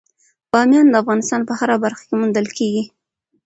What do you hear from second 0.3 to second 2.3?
بامیان د افغانستان په هره برخه کې